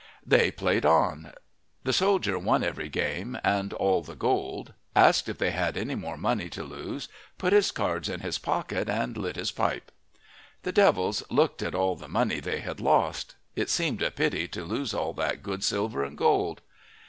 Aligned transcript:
They 0.25 0.49
played 0.49 0.83
on. 0.83 1.31
The 1.83 1.93
soldier 1.93 2.39
won 2.39 2.63
every 2.63 2.89
game 2.89 3.37
and 3.43 3.71
all 3.73 4.01
the 4.01 4.15
gold, 4.15 4.73
asked 4.95 5.29
if 5.29 5.37
they 5.37 5.51
had 5.51 5.77
any 5.77 5.93
more 5.93 6.17
money 6.17 6.49
to 6.49 6.63
lose, 6.63 7.07
put 7.37 7.53
his 7.53 7.69
cards 7.69 8.09
in 8.09 8.21
his 8.21 8.39
pocket 8.39 8.89
and 8.89 9.15
lit 9.15 9.35
his 9.35 9.51
pipe. 9.51 9.91
The 10.63 10.71
devils 10.71 11.21
looked 11.29 11.61
at 11.61 11.75
all 11.75 11.95
the 11.95 12.07
money 12.09 12.39
they 12.39 12.61
had 12.61 12.79
lost. 12.79 13.35
It 13.55 13.69
seemed 13.69 14.01
a 14.01 14.09
pity 14.09 14.47
to 14.47 14.63
lose 14.65 14.91
all 14.95 15.13
that 15.13 15.43
good 15.43 15.63
silver 15.63 16.03
and 16.03 16.17
gold. 16.17 16.61